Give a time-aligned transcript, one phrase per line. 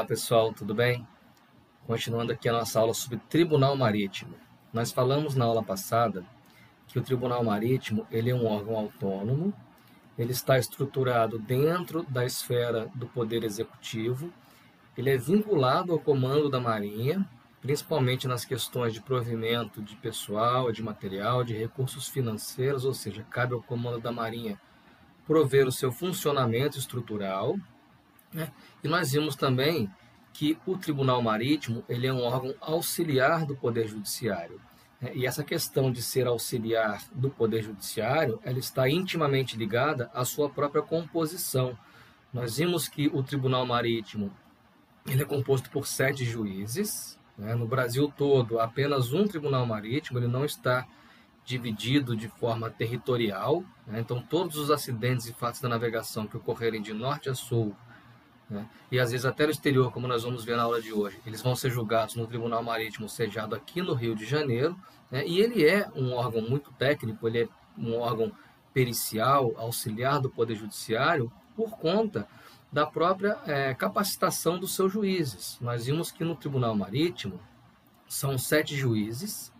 [0.00, 1.06] Olá pessoal, tudo bem?
[1.86, 4.34] Continuando aqui a nossa aula sobre Tribunal Marítimo.
[4.72, 6.24] Nós falamos na aula passada
[6.88, 9.52] que o Tribunal Marítimo ele é um órgão autônomo,
[10.16, 14.32] ele está estruturado dentro da esfera do Poder Executivo,
[14.96, 17.28] ele é vinculado ao comando da Marinha,
[17.60, 23.52] principalmente nas questões de provimento de pessoal, de material, de recursos financeiros, ou seja, cabe
[23.52, 24.58] ao comando da Marinha
[25.26, 27.58] prover o seu funcionamento estrutural.
[28.32, 28.50] Né?
[28.82, 29.90] E nós vimos também
[30.32, 34.60] que o Tribunal Marítimo ele é um órgão auxiliar do Poder Judiciário.
[35.00, 35.12] Né?
[35.14, 40.48] E essa questão de ser auxiliar do Poder Judiciário, ela está intimamente ligada à sua
[40.48, 41.76] própria composição.
[42.32, 44.32] Nós vimos que o Tribunal Marítimo
[45.06, 47.18] ele é composto por sete juízes.
[47.36, 47.54] Né?
[47.54, 50.86] No Brasil todo, apenas um Tribunal Marítimo, ele não está
[51.44, 53.64] dividido de forma territorial.
[53.86, 54.00] Né?
[54.00, 57.74] Então, todos os acidentes e fatos da navegação que ocorrerem de norte a sul
[58.50, 58.68] né?
[58.90, 61.40] E às vezes até no exterior, como nós vamos ver na aula de hoje, eles
[61.40, 64.76] vão ser julgados no Tribunal Marítimo sediado aqui no Rio de Janeiro.
[65.10, 65.26] Né?
[65.26, 67.48] E ele é um órgão muito técnico, ele é
[67.78, 68.32] um órgão
[68.74, 72.26] pericial, auxiliar do Poder Judiciário, por conta
[72.72, 75.58] da própria é, capacitação dos seus juízes.
[75.60, 77.40] Nós vimos que no Tribunal Marítimo
[78.08, 79.52] são sete juízes,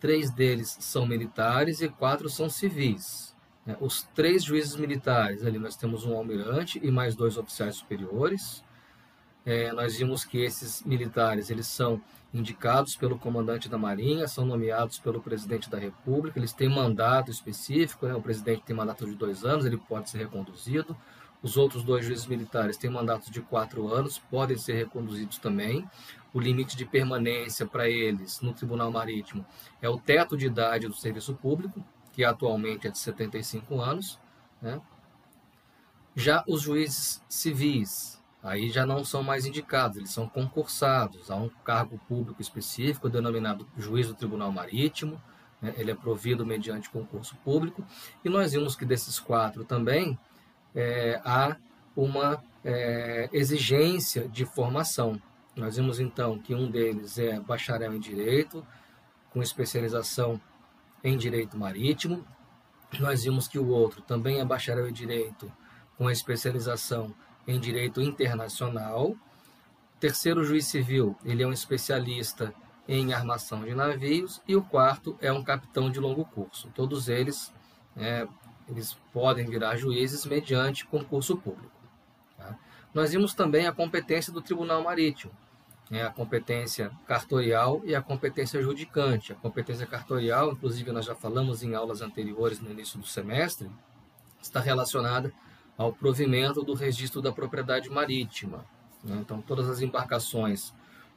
[0.00, 3.35] três deles são militares e quatro são civis.
[3.66, 3.76] Né?
[3.80, 8.64] Os três juízes militares, ali nós temos um almirante e mais dois oficiais superiores.
[9.44, 12.00] É, nós vimos que esses militares eles são
[12.32, 18.06] indicados pelo comandante da Marinha, são nomeados pelo presidente da República, eles têm mandato específico,
[18.06, 18.14] né?
[18.14, 20.96] o presidente tem mandato de dois anos, ele pode ser reconduzido.
[21.42, 25.88] Os outros dois juízes militares têm mandatos de quatro anos, podem ser reconduzidos também.
[26.34, 29.46] O limite de permanência para eles no Tribunal Marítimo
[29.80, 31.84] é o teto de idade do serviço público,
[32.16, 34.18] que atualmente é de 75 anos.
[34.60, 34.80] Né?
[36.14, 41.50] Já os juízes civis, aí já não são mais indicados, eles são concursados a um
[41.62, 45.20] cargo público específico, denominado juiz do Tribunal Marítimo.
[45.60, 45.74] Né?
[45.76, 47.84] Ele é provido mediante concurso público.
[48.24, 50.18] E nós vimos que desses quatro também
[50.74, 51.54] é, há
[51.94, 55.20] uma é, exigência de formação.
[55.54, 58.66] Nós vimos então que um deles é bacharel em Direito,
[59.30, 60.40] com especialização
[61.02, 62.24] em Direito Marítimo.
[62.98, 65.52] Nós vimos que o outro também é bacharel em Direito,
[65.96, 67.14] com especialização
[67.46, 69.14] em Direito Internacional.
[69.98, 72.54] terceiro juiz civil, ele é um especialista
[72.88, 74.40] em armação de navios.
[74.46, 76.70] E o quarto é um capitão de longo curso.
[76.74, 77.52] Todos eles,
[77.96, 78.26] é,
[78.68, 81.74] eles podem virar juízes mediante concurso público.
[82.36, 82.56] Tá?
[82.94, 85.32] Nós vimos também a competência do Tribunal Marítimo
[85.90, 89.32] é a competência cartorial e a competência judicante.
[89.32, 93.70] A competência cartorial, inclusive nós já falamos em aulas anteriores no início do semestre,
[94.42, 95.32] está relacionada
[95.76, 98.64] ao provimento do registro da propriedade marítima.
[99.04, 99.18] Né?
[99.20, 100.72] Então, todas as embarcações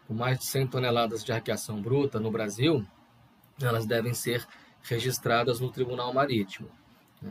[0.07, 2.85] com mais de 100 toneladas de arqueação bruta no Brasil,
[3.61, 4.45] elas devem ser
[4.81, 6.69] registradas no Tribunal Marítimo.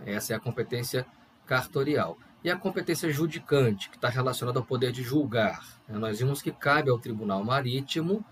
[0.04, 1.06] Essa é a competência
[1.46, 2.18] cartorial.
[2.42, 5.66] E a competência judicante, que está relacionada ao poder de julgar.
[5.88, 5.98] Né?
[5.98, 8.24] Nós vimos que cabe ao Tribunal Marítimo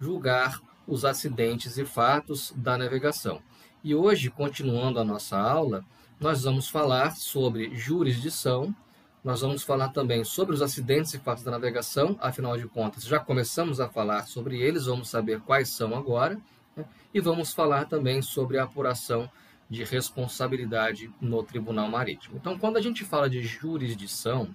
[0.00, 3.42] julgar os acidentes e fatos da navegação.
[3.84, 5.84] E hoje, continuando a nossa aula,
[6.18, 8.74] nós vamos falar sobre jurisdição,
[9.22, 13.18] nós vamos falar também sobre os acidentes e fatos da navegação, afinal de contas, já
[13.18, 16.38] começamos a falar sobre eles, vamos saber quais são agora,
[16.76, 16.84] né?
[17.12, 19.30] e vamos falar também sobre a apuração
[19.70, 22.36] de responsabilidade no Tribunal Marítimo.
[22.36, 24.52] Então, quando a gente fala de jurisdição,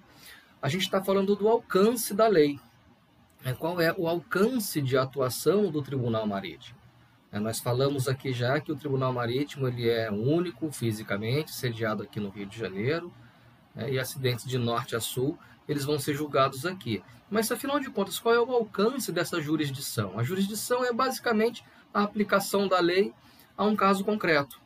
[0.60, 2.60] a gente está falando do alcance da lei.
[3.42, 6.78] É, qual é o alcance de atuação do Tribunal Marítimo?
[7.32, 12.20] É, nós falamos aqui já que o Tribunal Marítimo ele é único fisicamente, sediado aqui
[12.20, 13.10] no Rio de Janeiro,
[13.74, 17.02] é, e acidentes de norte a sul eles vão ser julgados aqui.
[17.28, 20.16] Mas, afinal de contas, qual é o alcance dessa jurisdição?
[20.16, 23.12] A jurisdição é basicamente a aplicação da lei
[23.56, 24.65] a um caso concreto né,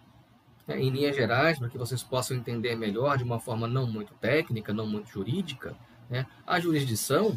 [0.78, 4.72] em linhas gerais, para que vocês possam entender melhor de uma forma não muito técnica,
[4.72, 5.74] não muito jurídica,
[6.08, 7.36] né, a jurisdição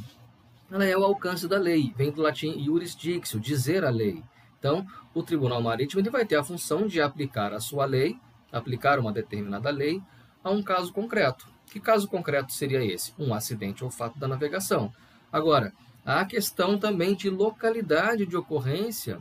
[0.71, 4.23] ela é o alcance da lei, vem do latim jurisdictio, dizer a lei.
[4.57, 8.17] Então, o Tribunal Marítimo ele vai ter a função de aplicar a sua lei,
[8.51, 10.01] aplicar uma determinada lei
[10.43, 11.47] a um caso concreto.
[11.67, 13.13] Que caso concreto seria esse?
[13.19, 14.91] Um acidente ou fato da navegação.
[15.31, 15.73] Agora,
[16.05, 19.19] há a questão também de localidade de ocorrência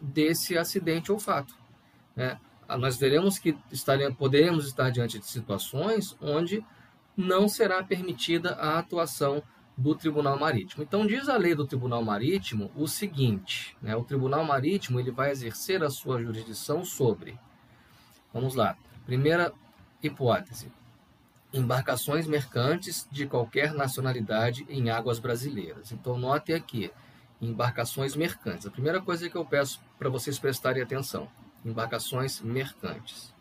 [0.00, 1.54] desse acidente ou fato.
[2.16, 2.38] Né?
[2.76, 6.64] Nós veremos que estaremos, poderemos estar diante de situações onde
[7.16, 9.42] não será permitida a atuação
[9.76, 10.82] do Tribunal Marítimo.
[10.82, 15.30] Então diz a lei do Tribunal Marítimo o seguinte: né, o Tribunal Marítimo ele vai
[15.30, 17.38] exercer a sua jurisdição sobre.
[18.34, 18.76] Vamos lá.
[19.06, 19.52] Primeira
[20.02, 20.70] hipótese:
[21.52, 25.92] embarcações mercantes de qualquer nacionalidade em águas brasileiras.
[25.92, 26.90] Então, note aqui,
[27.40, 28.66] embarcações mercantes.
[28.66, 31.28] A primeira coisa que eu peço para vocês prestarem atenção,
[31.64, 33.34] embarcações mercantes.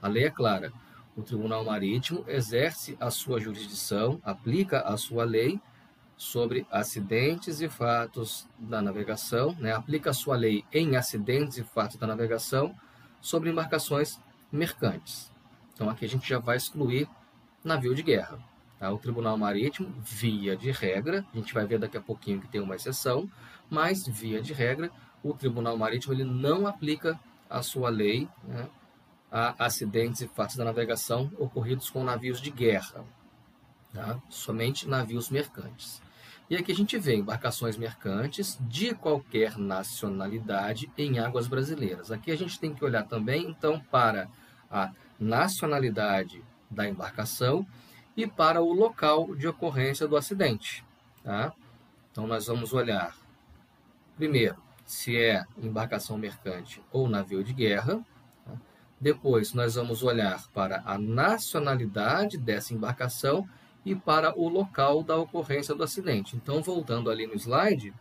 [0.00, 0.72] A lei é clara,
[1.16, 5.60] o Tribunal Marítimo exerce a sua jurisdição, aplica a sua lei
[6.16, 9.72] sobre acidentes e fatos da navegação, né?
[9.72, 12.74] aplica a sua lei em acidentes e fatos da navegação
[13.20, 14.20] sobre embarcações
[14.50, 15.32] mercantes.
[15.72, 17.08] Então aqui a gente já vai excluir
[17.62, 18.38] navio de guerra.
[18.78, 18.92] Tá?
[18.92, 22.60] O Tribunal Marítimo, via de regra, a gente vai ver daqui a pouquinho que tem
[22.60, 23.30] uma exceção,
[23.70, 24.90] mas via de regra,
[25.22, 27.18] o Tribunal Marítimo ele não aplica
[27.54, 28.68] a sua lei né,
[29.30, 33.04] a acidentes e fatos da navegação ocorridos com navios de guerra,
[33.92, 34.20] tá?
[34.28, 36.00] somente navios mercantes.
[36.48, 42.12] E aqui a gente vê embarcações mercantes de qualquer nacionalidade em águas brasileiras.
[42.12, 44.28] Aqui a gente tem que olhar também, então, para
[44.70, 47.66] a nacionalidade da embarcação
[48.16, 50.84] e para o local de ocorrência do acidente.
[51.22, 51.52] Tá?
[52.12, 53.16] Então, nós vamos olhar,
[54.16, 58.04] primeiro, se é embarcação mercante ou navio de guerra.
[58.44, 58.52] Tá?
[59.00, 63.48] Depois, nós vamos olhar para a nacionalidade dessa embarcação
[63.84, 66.36] e para o local da ocorrência do acidente.
[66.36, 67.94] Então, voltando ali no slide,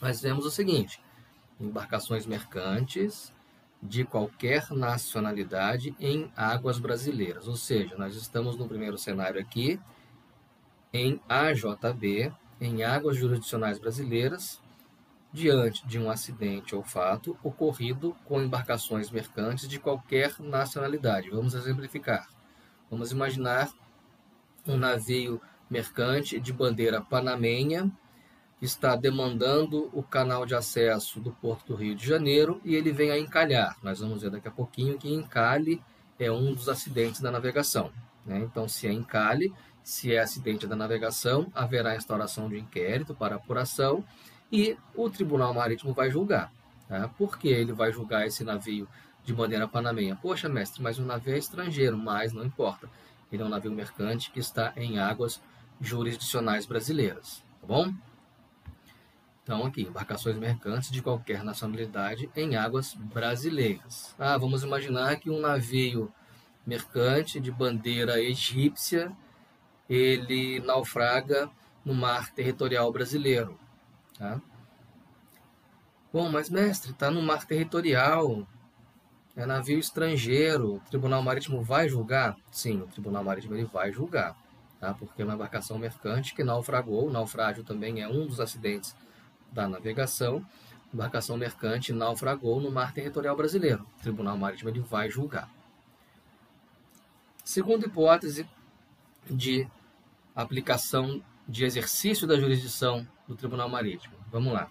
[0.00, 1.00] nós vemos o seguinte:
[1.60, 3.32] embarcações mercantes,
[3.82, 7.46] de qualquer nacionalidade em águas brasileiras.
[7.46, 9.80] Ou seja, nós estamos no primeiro cenário aqui,
[10.92, 14.60] em AJB, em águas jurisdicionais brasileiras,
[15.32, 21.30] diante de um acidente ou fato ocorrido com embarcações mercantes de qualquer nacionalidade.
[21.30, 22.28] Vamos exemplificar.
[22.90, 23.70] Vamos imaginar
[24.66, 25.40] um navio
[25.70, 27.90] mercante de bandeira panamenha
[28.60, 33.10] está demandando o canal de acesso do Porto do Rio de Janeiro e ele vem
[33.10, 33.76] a encalhar.
[33.82, 35.80] Nós vamos ver daqui a pouquinho que encalhe
[36.18, 37.92] é um dos acidentes da navegação.
[38.26, 38.40] Né?
[38.40, 39.52] Então, se é encalhe,
[39.82, 44.04] se é acidente da navegação, haverá instauração de inquérito para apuração
[44.50, 46.52] e o Tribunal Marítimo vai julgar.
[46.88, 47.08] Tá?
[47.08, 48.88] Por que ele vai julgar esse navio
[49.24, 50.16] de bandeira panamenha?
[50.16, 52.88] Poxa, mestre, mas o navio é estrangeiro, mas não importa.
[53.30, 55.40] Ele é um navio mercante que está em águas
[55.80, 57.44] jurisdicionais brasileiras.
[57.60, 57.92] Tá bom?
[59.42, 64.14] Então, aqui, embarcações mercantes de qualquer nacionalidade em águas brasileiras.
[64.18, 66.12] Ah, vamos imaginar que um navio
[66.66, 69.10] mercante de bandeira egípcia,
[69.88, 71.50] ele naufraga
[71.82, 73.58] no mar territorial brasileiro.
[74.18, 74.40] Tá?
[76.12, 78.46] Bom, mas mestre, está no mar territorial,
[79.36, 82.36] é navio estrangeiro, o Tribunal Marítimo vai julgar?
[82.50, 84.36] Sim, o Tribunal Marítimo ele vai julgar,
[84.80, 84.92] tá?
[84.94, 88.96] porque é uma embarcação mercante que naufragou, o naufrágio também é um dos acidentes
[89.52, 90.44] da navegação,
[90.92, 93.86] embarcação mercante naufragou no mar territorial brasileiro.
[93.98, 95.48] O Tribunal Marítimo ele vai julgar.
[97.44, 98.48] Segunda hipótese
[99.30, 99.68] de
[100.34, 104.14] aplicação de exercício da jurisdição do Tribunal Marítimo.
[104.30, 104.68] Vamos lá.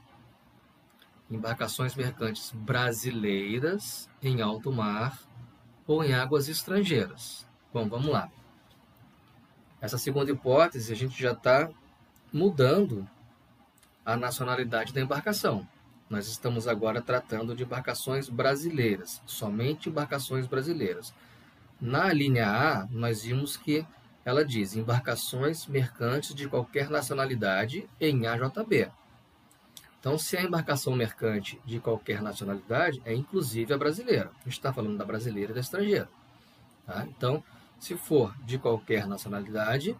[1.29, 5.19] Embarcações mercantes brasileiras em alto mar
[5.88, 7.47] ou em águas estrangeiras.
[7.74, 8.29] Bom, vamos lá.
[9.81, 11.69] Essa segunda hipótese a gente já está
[12.31, 13.07] mudando
[14.06, 15.68] a nacionalidade da embarcação.
[16.09, 21.13] Nós estamos agora tratando de embarcações brasileiras, somente embarcações brasileiras.
[21.81, 23.85] Na linha A, nós vimos que
[24.28, 28.92] ela diz embarcações mercantes de qualquer nacionalidade em AJB.
[30.02, 34.30] Então, se é embarcação mercante de qualquer nacionalidade, é inclusive a brasileira.
[34.42, 36.10] A gente está falando da brasileira e da estrangeira.
[36.86, 37.06] Tá?
[37.07, 37.42] Então,
[37.80, 39.98] se for de qualquer nacionalidade,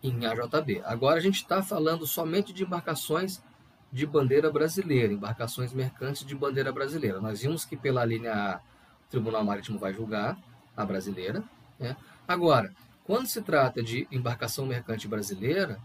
[0.00, 0.80] em AJB.
[0.84, 3.42] Agora a gente está falando somente de embarcações
[3.90, 7.20] de bandeira brasileira, embarcações mercantes de bandeira brasileira.
[7.20, 10.38] Nós vimos que pela linha A, o Tribunal Marítimo vai julgar
[10.76, 11.42] a brasileira.
[11.80, 11.96] Né?
[12.26, 12.72] Agora,
[13.04, 15.78] quando se trata de embarcação mercante brasileira,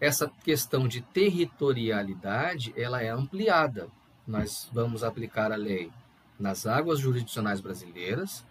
[0.00, 3.88] essa questão de territorialidade ela é ampliada.
[4.26, 5.90] Nós vamos aplicar a lei
[6.38, 8.44] nas águas jurisdicionais brasileiras,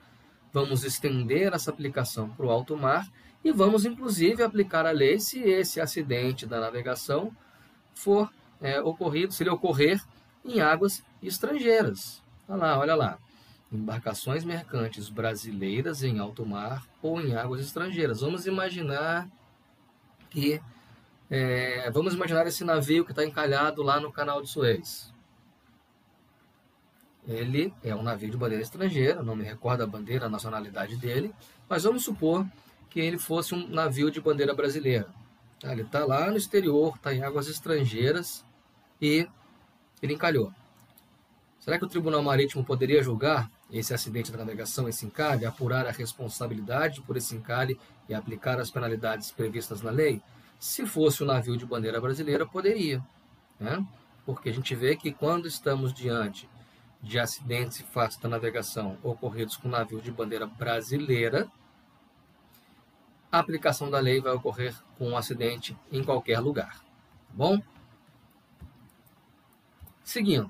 [0.51, 3.08] vamos estender essa aplicação para o alto mar
[3.44, 7.36] e vamos, inclusive, aplicar a lei se esse acidente da navegação
[7.94, 10.01] for é, ocorrido, se ele ocorrer
[10.44, 12.24] em águas estrangeiras.
[12.48, 13.20] Olha lá, olha lá.
[13.72, 18.22] Embarcações mercantes brasileiras em alto mar ou em águas estrangeiras.
[18.22, 19.27] Vamos imaginar
[20.29, 20.62] que.
[21.29, 25.12] É, vamos imaginar esse navio que está encalhado lá no canal de Suez.
[27.27, 31.34] Ele é um navio de bandeira estrangeira, não me recordo a bandeira, a nacionalidade dele,
[31.67, 32.45] mas vamos supor
[32.89, 35.07] que ele fosse um navio de bandeira brasileira.
[35.60, 35.72] Tá?
[35.72, 38.45] Ele está lá no exterior, está em águas estrangeiras
[39.01, 39.27] e
[40.01, 40.53] ele encalhou.
[41.60, 45.91] Será que o Tribunal Marítimo poderia julgar esse acidente da navegação, esse encalhe, apurar a
[45.91, 50.22] responsabilidade por esse encalhe e aplicar as penalidades previstas na lei?
[50.60, 53.03] Se fosse um navio de bandeira brasileira, poderia.
[53.60, 53.86] Né?
[54.25, 56.50] Porque a gente vê que quando estamos diante
[57.01, 61.48] de acidentes fatos da navegação ocorridos com navio de bandeira brasileira,
[63.31, 66.79] a aplicação da lei vai ocorrer com um acidente em qualquer lugar.
[66.79, 67.62] Tá bom?
[70.03, 70.50] Seguindo.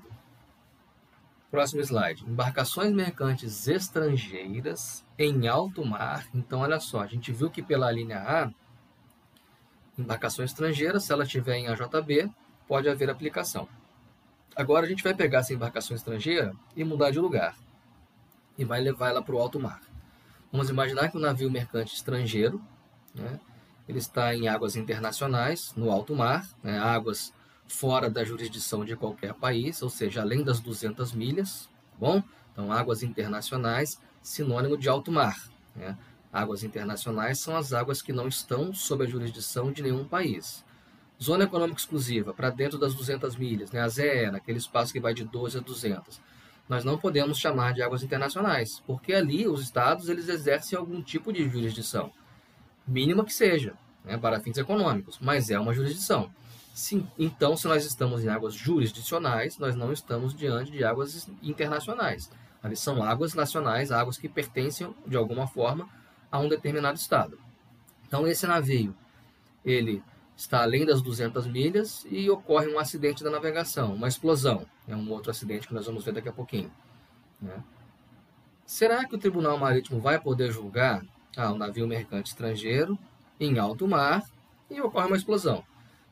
[1.50, 2.24] Próximo slide.
[2.24, 6.26] Embarcações mercantes estrangeiras em alto mar.
[6.34, 8.50] Então, olha só, a gente viu que pela linha A,
[9.98, 12.30] embarcação estrangeira, se ela estiver em AJB,
[12.66, 13.68] pode haver aplicação.
[14.54, 17.56] Agora a gente vai pegar essa embarcação estrangeira e mudar de lugar.
[18.58, 19.80] E vai levar ela para o alto mar.
[20.50, 22.60] Vamos imaginar que um navio mercante estrangeiro,
[23.14, 23.38] né,
[23.88, 27.32] ele está em águas internacionais, no alto mar, né, águas
[27.68, 32.22] fora da jurisdição de qualquer país, ou seja, além das 200 milhas, tá bom?
[32.52, 35.36] Então, águas internacionais, sinônimo de alto mar.
[35.74, 35.96] Né?
[36.32, 40.64] Águas internacionais são as águas que não estão sob a jurisdição de nenhum país.
[41.22, 43.80] Zona econômica exclusiva, para dentro das 200 milhas, né?
[43.80, 46.20] a ZE, naquele espaço que vai de 12 a 200.
[46.68, 51.32] Nós não podemos chamar de águas internacionais, porque ali os estados eles exercem algum tipo
[51.32, 52.10] de jurisdição,
[52.86, 54.18] mínima que seja, né?
[54.18, 56.30] para fins econômicos, mas é uma jurisdição.
[56.76, 62.30] Sim, então, se nós estamos em águas jurisdicionais, nós não estamos diante de águas internacionais.
[62.62, 65.88] Ali são águas nacionais, águas que pertencem, de alguma forma,
[66.30, 67.38] a um determinado estado.
[68.06, 68.94] Então, esse navio,
[69.64, 70.02] ele
[70.36, 74.66] está além das 200 milhas e ocorre um acidente da navegação, uma explosão.
[74.86, 76.70] É um outro acidente que nós vamos ver daqui a pouquinho.
[77.40, 77.64] Né?
[78.66, 81.02] Será que o Tribunal Marítimo vai poder julgar
[81.38, 82.98] ah, um navio mercante estrangeiro
[83.40, 84.22] em alto mar
[84.70, 85.64] e ocorre uma explosão?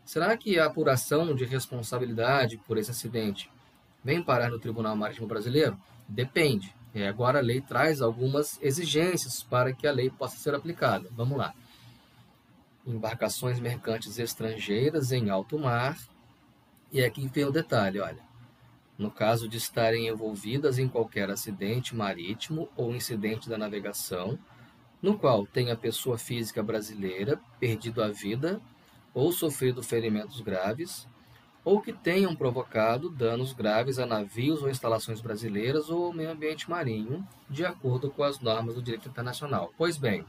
[0.04, 3.50] Será que a apuração de responsabilidade por esse acidente
[4.02, 5.78] vem parar no Tribunal Marítimo Brasileiro?
[6.06, 6.74] Depende.
[6.94, 11.08] E agora a lei traz algumas exigências para que a lei possa ser aplicada.
[11.12, 11.54] Vamos lá.
[12.86, 15.98] Embarcações mercantes estrangeiras em alto mar.
[16.92, 18.22] E aqui vem o detalhe, olha.
[18.96, 24.38] No caso de estarem envolvidas em qualquer acidente marítimo ou incidente da navegação,
[25.02, 28.60] no qual tenha pessoa física brasileira perdido a vida
[29.14, 31.08] ou sofrido ferimentos graves,
[31.64, 36.68] ou que tenham provocado danos graves a navios ou instalações brasileiras ou ao meio ambiente
[36.68, 39.72] marinho, de acordo com as normas do direito internacional.
[39.78, 40.26] Pois bem,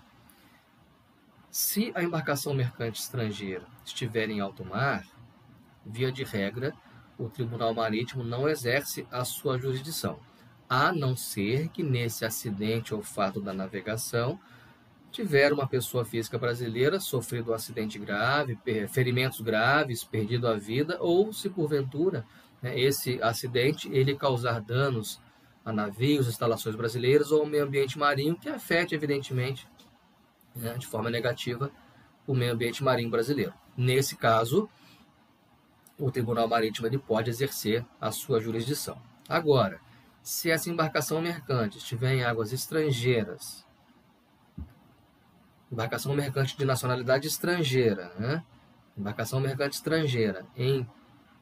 [1.52, 5.06] se a embarcação mercante estrangeira estiver em alto mar,
[5.86, 6.74] via de regra,
[7.18, 10.20] o Tribunal Marítimo não exerce a sua jurisdição,
[10.70, 14.40] a não ser que nesse acidente ou fato da navegação
[15.16, 21.32] tiver uma pessoa física brasileira sofrido um acidente grave, ferimentos graves, perdido a vida, ou
[21.32, 22.26] se porventura
[22.62, 25.22] né, esse acidente ele causar danos
[25.64, 29.68] a navios, instalações brasileiras ou ao meio ambiente marinho, que afete, evidentemente,
[30.54, 31.72] né, de forma negativa,
[32.28, 33.54] o meio ambiente marinho brasileiro.
[33.78, 34.70] Nesse caso,
[35.98, 39.02] o Tribunal Marítimo ele pode exercer a sua jurisdição.
[39.30, 39.80] Agora,
[40.22, 43.65] se essa embarcação mercante estiver em águas estrangeiras,
[45.72, 48.44] embarcação mercante de nacionalidade estrangeira, né?
[48.98, 50.88] embarcação mercante estrangeira em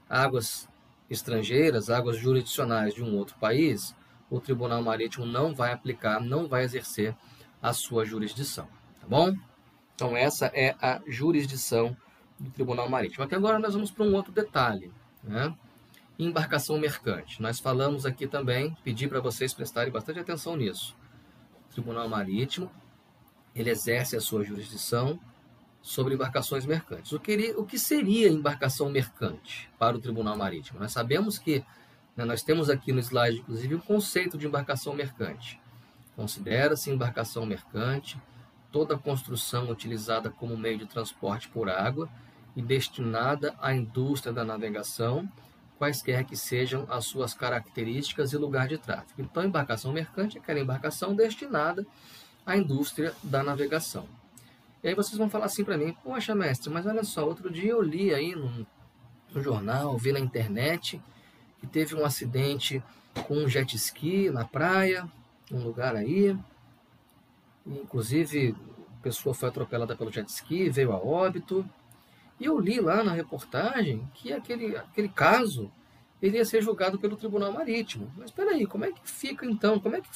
[0.10, 0.68] águas
[1.10, 3.96] estrangeiras, águas jurisdicionais de um outro país,
[4.30, 7.16] o Tribunal Marítimo não vai aplicar, não vai exercer
[7.62, 8.68] a sua jurisdição,
[9.00, 9.36] tá bom?
[9.96, 11.96] Então essa é a jurisdição
[12.40, 13.24] do Tribunal Marítimo.
[13.24, 14.92] Aqui agora nós vamos para um outro detalhe,
[15.24, 15.54] né?
[16.18, 17.42] Embarcação mercante.
[17.42, 20.96] Nós falamos aqui também, pedi para vocês prestarem bastante atenção nisso.
[21.72, 22.72] Tribunal Marítimo
[23.56, 25.20] ele exerce a sua jurisdição
[25.82, 27.12] sobre embarcações mercantes.
[27.12, 30.80] O que, o que seria embarcação mercante para o Tribunal Marítimo?
[30.80, 31.64] Nós sabemos que
[32.16, 35.60] né, nós temos aqui no slide, inclusive, um conceito de embarcação mercante.
[36.16, 38.18] Considera-se embarcação mercante
[38.72, 42.10] toda construção utilizada como meio de transporte por água
[42.56, 45.30] e destinada à indústria da navegação,
[45.78, 49.22] quaisquer que sejam as suas características e lugar de tráfego.
[49.22, 51.86] Então, embarcação mercante é aquela embarcação destinada
[52.46, 54.08] a indústria da navegação.
[54.84, 57.72] E aí vocês vão falar assim para mim, poxa mestre, mas olha só, outro dia
[57.72, 58.68] eu li aí no,
[59.42, 61.02] jornal, vi na internet
[61.60, 62.84] que teve um acidente
[63.26, 65.10] com um jet ski na praia,
[65.52, 66.38] um lugar aí,
[67.66, 68.56] inclusive
[69.00, 71.66] a pessoa foi atropelada pelo jet ski, veio a óbito,
[72.40, 75.72] e eu li lá na reportagem que aquele, aquele caso
[76.24, 78.10] ele ia ser julgado pelo Tribunal Marítimo.
[78.16, 79.78] Mas espera aí, como é que fica então?
[79.78, 80.08] Como é que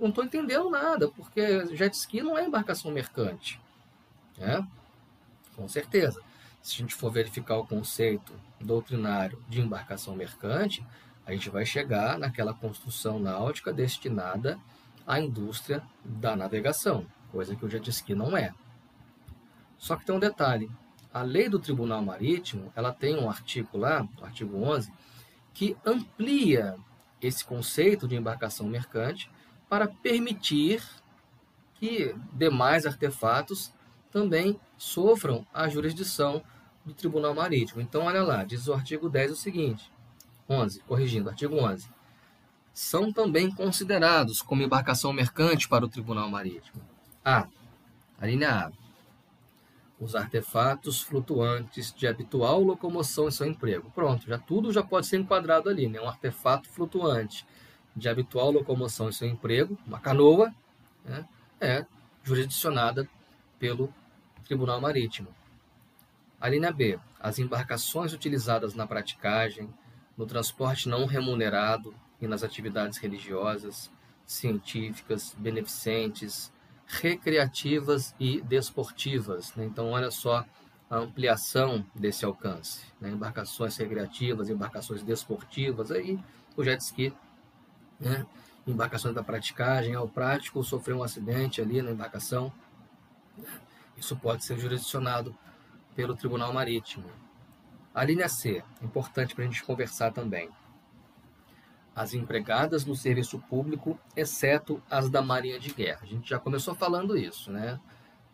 [0.00, 1.08] não estou entendendo nada?
[1.08, 3.60] Porque jet ski não é embarcação mercante,
[4.38, 4.64] né?
[5.56, 6.22] Com certeza.
[6.62, 10.86] Se a gente for verificar o conceito doutrinário de embarcação mercante,
[11.26, 14.60] a gente vai chegar naquela construção náutica destinada
[15.04, 18.54] à indústria da navegação, coisa que já disse que não é.
[19.76, 20.70] Só que tem um detalhe:
[21.12, 24.92] a lei do Tribunal Marítimo ela tem um artigo lá, o artigo 11,
[25.56, 26.76] que amplia
[27.20, 29.30] esse conceito de embarcação mercante
[29.70, 30.82] para permitir
[31.76, 33.72] que demais artefatos
[34.12, 36.42] também sofram a jurisdição
[36.84, 37.80] do Tribunal Marítimo.
[37.80, 39.90] Então, olha lá, diz o artigo 10 o seguinte:
[40.46, 41.88] 11, corrigindo, artigo 11.
[42.74, 46.82] São também considerados como embarcação mercante para o Tribunal Marítimo.
[47.24, 47.48] A.
[48.20, 48.72] A linha A.
[49.98, 53.90] Os artefatos flutuantes de habitual locomoção em seu emprego.
[53.94, 56.00] Pronto, já tudo já pode ser enquadrado ali, né?
[56.00, 57.46] Um artefato flutuante
[57.94, 60.54] de habitual locomoção em seu emprego, uma canoa,
[61.04, 61.26] né?
[61.60, 61.86] é
[62.22, 63.08] jurisdicionada
[63.58, 63.92] pelo
[64.44, 65.34] Tribunal Marítimo.
[66.38, 66.98] A linha B.
[67.18, 69.72] As embarcações utilizadas na praticagem,
[70.16, 73.90] no transporte não remunerado e nas atividades religiosas,
[74.26, 76.52] científicas, beneficentes,
[76.86, 79.54] recreativas e desportivas.
[79.54, 79.64] Né?
[79.64, 80.44] Então, olha só
[80.88, 82.82] a ampliação desse alcance.
[83.00, 83.10] Né?
[83.10, 86.18] Embarcações recreativas, embarcações desportivas, aí
[86.56, 87.12] o jet ski,
[87.98, 88.24] né?
[88.66, 92.52] embarcações da praticagem, ao prático sofreu um acidente ali na embarcação,
[93.96, 95.36] isso pode ser jurisdicionado
[95.94, 97.10] pelo Tribunal Marítimo.
[97.94, 100.50] A linha C, importante para a gente conversar também.
[101.96, 106.00] As empregadas no serviço público, exceto as da Marinha de Guerra.
[106.02, 107.80] A gente já começou falando isso, né?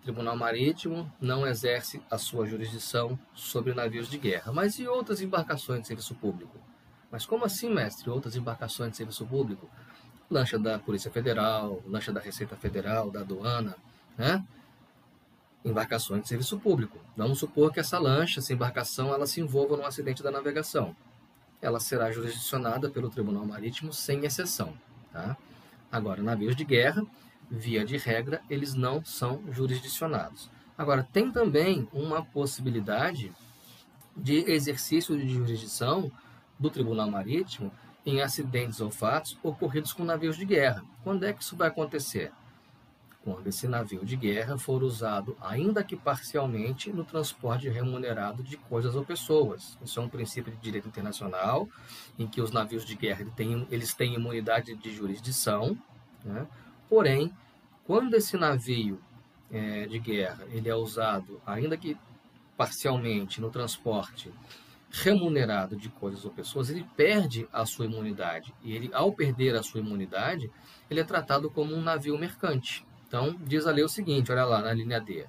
[0.00, 4.52] O Tribunal Marítimo não exerce a sua jurisdição sobre navios de guerra.
[4.52, 6.58] Mas e outras embarcações de serviço público?
[7.08, 8.10] Mas como assim, mestre?
[8.10, 9.70] Outras embarcações de serviço público?
[10.28, 13.76] Lancha da Polícia Federal, lancha da Receita Federal, da aduana,
[14.18, 14.44] né?
[15.64, 16.98] embarcações de serviço público.
[17.16, 20.96] Vamos supor que essa lancha, essa embarcação, ela se envolva num acidente da navegação.
[21.62, 24.74] Ela será jurisdicionada pelo Tribunal Marítimo sem exceção.
[25.12, 25.36] Tá?
[25.90, 27.06] Agora, navios de guerra,
[27.50, 30.50] via de regra, eles não são jurisdicionados.
[30.76, 33.32] Agora, tem também uma possibilidade
[34.16, 36.10] de exercício de jurisdição
[36.58, 37.72] do Tribunal Marítimo
[38.04, 40.84] em acidentes ou fatos ocorridos com navios de guerra.
[41.04, 42.32] Quando é que isso vai acontecer?
[43.24, 48.94] Quando esse navio de guerra for usado, ainda que parcialmente, no transporte remunerado de coisas
[48.94, 49.78] ou pessoas.
[49.82, 51.68] Isso é um princípio de direito internacional,
[52.18, 55.78] em que os navios de guerra têm, eles têm imunidade de jurisdição,
[56.24, 56.46] né?
[56.88, 57.32] porém,
[57.84, 59.00] quando esse navio
[59.50, 61.96] é, de guerra ele é usado, ainda que
[62.56, 64.32] parcialmente, no transporte
[64.90, 68.54] remunerado de coisas ou pessoas, ele perde a sua imunidade.
[68.62, 70.50] E ele, ao perder a sua imunidade,
[70.90, 72.84] ele é tratado como um navio mercante.
[73.12, 75.26] Então, diz a lei o seguinte, olha lá na linha D.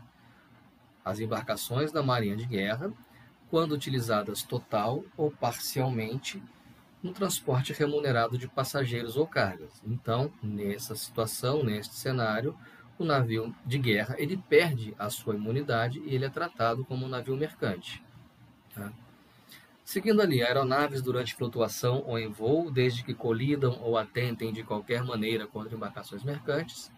[1.03, 2.93] As embarcações da Marinha de Guerra,
[3.49, 6.41] quando utilizadas total ou parcialmente
[7.03, 9.83] no transporte remunerado de passageiros ou cargas.
[9.85, 12.57] Então, nessa situação, neste cenário,
[12.97, 17.09] o navio de guerra ele perde a sua imunidade e ele é tratado como um
[17.09, 18.01] navio mercante.
[18.73, 18.93] Tá?
[19.83, 25.03] Seguindo ali, aeronaves durante flutuação ou em voo, desde que colidam ou atentem de qualquer
[25.03, 26.89] maneira contra embarcações mercantes,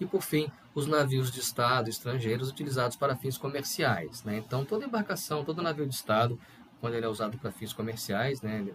[0.00, 4.24] e, por fim, os navios de Estado estrangeiros utilizados para fins comerciais.
[4.24, 4.38] Né?
[4.38, 6.38] Então, toda embarcação, todo navio de Estado,
[6.80, 8.66] quando ele é usado para fins comerciais, né,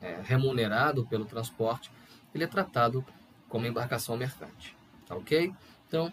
[0.00, 1.90] é remunerado pelo transporte,
[2.34, 3.04] ele é tratado
[3.48, 4.76] como embarcação mercante.
[5.06, 5.54] Tá ok?
[5.86, 6.12] Então,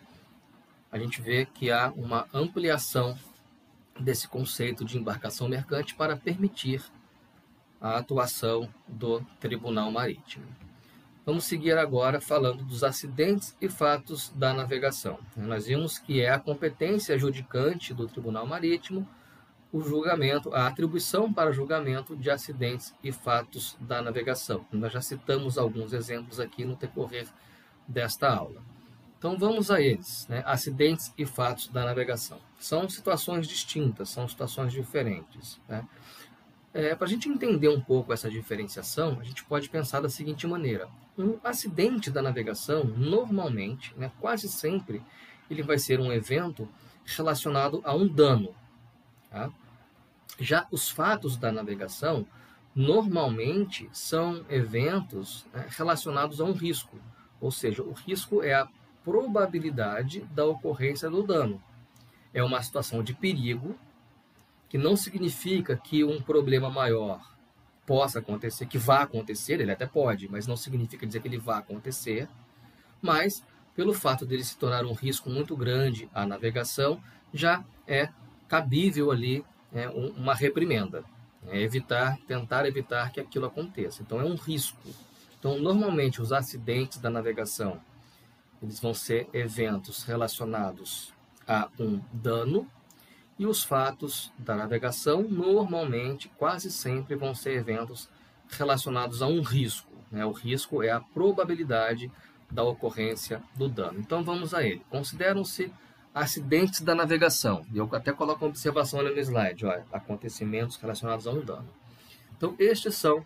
[0.91, 3.17] a gente vê que há uma ampliação
[3.99, 6.83] desse conceito de embarcação mercante para permitir
[7.81, 10.45] a atuação do Tribunal Marítimo.
[11.25, 15.19] Vamos seguir agora falando dos acidentes e fatos da navegação.
[15.37, 19.07] Nós vimos que é a competência judicante do Tribunal Marítimo
[19.73, 24.63] o julgamento, a atribuição para julgamento de acidentes e fatos da navegação.
[24.71, 27.27] Nós já citamos alguns exemplos aqui no decorrer
[27.87, 28.61] desta aula.
[29.17, 30.43] Então vamos a eles, né?
[30.45, 32.39] acidentes e fatos da navegação.
[32.59, 35.59] São situações distintas, são situações diferentes.
[35.67, 35.83] Né?
[36.73, 40.47] É, Para a gente entender um pouco essa diferenciação, a gente pode pensar da seguinte
[40.47, 45.03] maneira: um acidente da navegação, normalmente, né, quase sempre,
[45.49, 46.67] ele vai ser um evento
[47.05, 48.55] relacionado a um dano.
[49.29, 49.51] Tá?
[50.39, 52.25] Já os fatos da navegação,
[52.73, 56.97] normalmente, são eventos né, relacionados a um risco,
[57.39, 58.67] ou seja, o risco é a
[59.03, 61.61] probabilidade da ocorrência do dano.
[62.33, 63.75] É uma situação de perigo
[64.73, 67.21] que não significa que um problema maior
[67.85, 71.59] possa acontecer, que vá acontecer, ele até pode, mas não significa dizer que ele vá
[71.59, 72.27] acontecer,
[72.99, 73.43] mas
[73.75, 76.99] pelo fato dele se tornar um risco muito grande à navegação,
[77.31, 78.09] já é
[78.47, 81.03] cabível ali é, uma reprimenda.
[81.45, 84.01] É evitar, tentar evitar que aquilo aconteça.
[84.01, 84.89] Então é um risco.
[85.37, 87.79] Então normalmente os acidentes da navegação
[88.59, 91.13] eles vão ser eventos relacionados
[91.47, 92.67] a um dano
[93.37, 98.09] e os fatos da navegação normalmente quase sempre vão ser eventos
[98.49, 99.91] relacionados a um risco.
[100.11, 100.25] Né?
[100.25, 102.11] O risco é a probabilidade
[102.51, 103.99] da ocorrência do dano.
[103.99, 104.83] Então vamos a ele.
[104.89, 105.71] Consideram-se
[106.13, 107.65] acidentes da navegação.
[107.73, 111.67] Eu até coloco uma observação ali no slide, olha, acontecimentos relacionados a um dano.
[112.37, 113.25] Então, estes são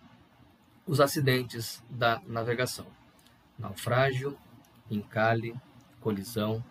[0.86, 2.86] os acidentes da navegação:
[3.60, 4.38] naufrágio,
[4.90, 5.54] encalhe,
[6.00, 6.64] colisão,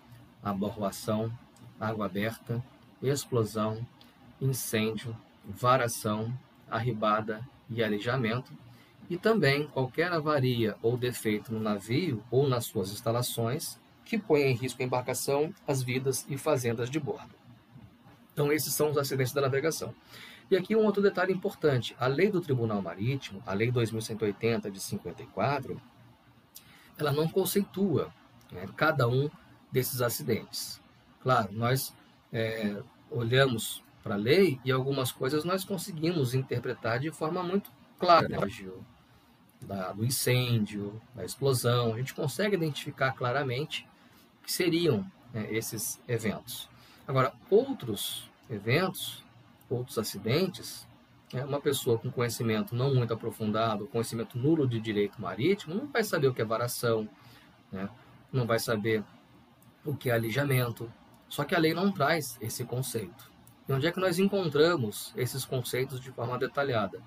[0.43, 1.31] aborroação,
[1.79, 2.65] água aberta,
[3.09, 3.87] explosão,
[4.41, 6.33] incêndio, varação,
[6.71, 8.53] arribada e alijamento,
[9.09, 14.55] e também qualquer avaria ou defeito no navio ou nas suas instalações que ponha em
[14.55, 17.35] risco a embarcação, as vidas e fazendas de bordo.
[18.33, 19.95] Então, esses são os acidentes da navegação.
[20.51, 24.81] E aqui um outro detalhe importante: a lei do Tribunal Marítimo, a lei 2180 de
[24.81, 25.81] 54,
[26.99, 28.13] ela não conceitua
[28.53, 29.29] né, cada um
[29.73, 30.81] desses acidentes.
[31.21, 31.93] Claro, nós
[32.33, 38.29] é, olhamos para a lei e algumas coisas nós conseguimos interpretar de forma muito clara.
[38.29, 38.39] Né?
[39.61, 43.87] Da, do incêndio, da explosão, a gente consegue identificar claramente
[44.43, 46.69] que seriam né, esses eventos.
[47.07, 49.25] Agora, outros eventos,
[49.69, 50.87] outros acidentes,
[51.33, 56.05] né, uma pessoa com conhecimento não muito aprofundado, conhecimento nulo de direito marítimo, não vai
[56.05, 57.09] saber o que é varação,
[57.73, 57.89] né,
[58.33, 59.03] não vai saber
[59.85, 60.91] o que é alijamento.
[61.29, 63.31] Só que a lei não traz esse conceito.
[63.69, 67.01] E onde é que nós encontramos esses conceitos de forma detalhada?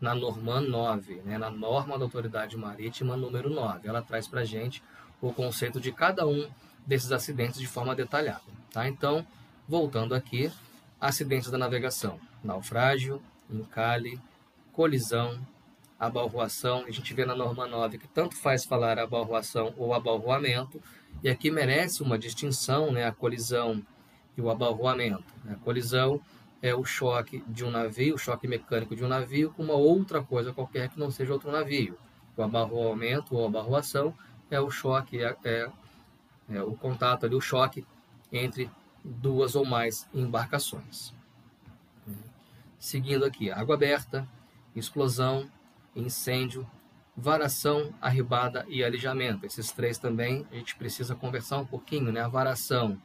[0.00, 3.88] Na norma 9, né, na norma da autoridade marítima número 9.
[3.88, 4.82] Ela traz para a gente
[5.20, 6.48] o conceito de cada um
[6.86, 8.42] desses acidentes de forma detalhada.
[8.70, 8.86] Tá?
[8.88, 9.26] Então,
[9.66, 10.52] voltando aqui,
[11.00, 14.20] acidentes da navegação, naufrágio, encalhe,
[14.72, 15.38] colisão,
[15.98, 16.84] abalroação.
[16.86, 20.80] A gente vê na norma 9 que tanto faz falar abalroação ou abalroamento,
[21.22, 23.82] e aqui merece uma distinção, né, a colisão
[24.36, 25.34] e o abalroamento.
[25.48, 26.20] A colisão
[26.60, 30.22] é o choque de um navio, o choque mecânico de um navio com uma outra
[30.22, 31.98] coisa qualquer que não seja outro navio.
[32.36, 34.14] O abalroamento ou abalroação
[34.50, 35.70] é o choque, é, é
[36.48, 37.84] é, o contato ali, o choque
[38.32, 38.70] entre
[39.02, 41.12] duas ou mais embarcações.
[42.78, 44.28] Seguindo aqui, água aberta,
[44.74, 45.50] explosão,
[45.96, 46.66] incêndio,
[47.16, 49.46] varação, arribada e alijamento.
[49.46, 52.20] Esses três também a gente precisa conversar um pouquinho, né?
[52.20, 53.00] A varação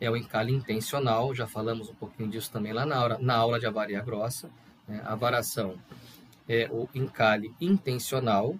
[0.00, 3.58] é o encalhe intencional, já falamos um pouquinho disso também lá na aula, na aula
[3.58, 4.48] de avaria grossa.
[4.86, 5.02] Né?
[5.04, 5.76] A varação
[6.48, 8.54] é o encalhe intencional,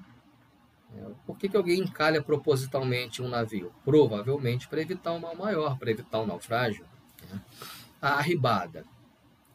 [0.97, 3.73] é, por que, que alguém encalha propositalmente um navio?
[3.85, 6.85] Provavelmente para evitar um mal maior, para evitar um naufrágio.
[7.31, 7.41] Né?
[8.01, 8.85] A arribada.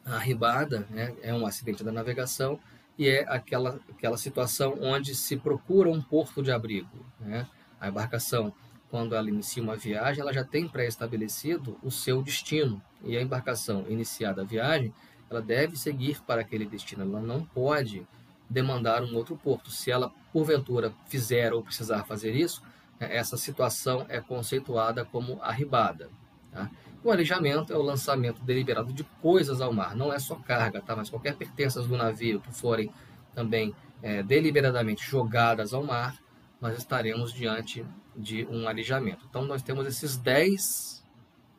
[0.04, 2.58] A arribada né, é um acidente da navegação
[2.98, 7.04] e é aquela, aquela situação onde se procura um porto de abrigo.
[7.18, 7.46] Né?
[7.80, 8.52] A embarcação,
[8.88, 12.80] quando ela inicia uma viagem, ela já tem pré-estabelecido o seu destino.
[13.02, 14.94] E a embarcação iniciada a viagem,
[15.28, 17.02] ela deve seguir para aquele destino.
[17.02, 18.06] Ela não pode
[18.48, 19.70] demandar um outro porto.
[19.70, 22.62] Se ela, porventura, fizer ou precisar fazer isso,
[23.00, 26.08] é, essa situação é conceituada como arribada.
[26.52, 26.70] Tá?
[27.04, 30.96] O alijamento é o lançamento deliberado de coisas ao mar, não é só carga, tá?
[30.96, 32.90] mas qualquer pertenças do navio que forem
[33.34, 36.16] também é, deliberadamente jogadas ao mar,
[36.58, 37.84] nós estaremos diante
[38.16, 39.26] de um alijamento.
[39.28, 41.04] Então, nós temos esses 10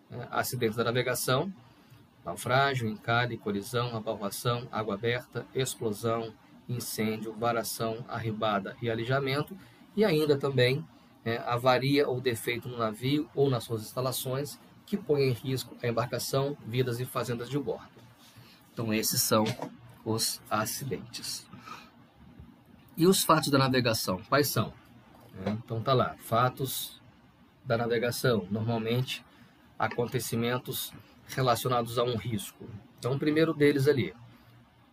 [0.09, 1.53] é, acidentes da navegação,
[2.25, 6.33] naufrágio, encalhe, colisão, abalroação, água aberta, explosão,
[6.67, 9.55] incêndio, varação, arribada e alijamento,
[9.95, 10.83] e ainda também
[11.23, 15.87] é, avaria ou defeito no navio ou nas suas instalações que põe em risco a
[15.87, 17.89] embarcação, vidas e fazendas de bordo.
[18.71, 19.45] Então, esses são
[20.03, 21.47] os acidentes.
[22.95, 24.73] E os fatos da navegação, quais são?
[25.45, 27.01] É, então, tá lá, fatos
[27.63, 29.25] da navegação, normalmente
[29.77, 30.93] acontecimentos
[31.27, 32.69] relacionados a um risco.
[32.99, 34.13] Então, o primeiro deles ali,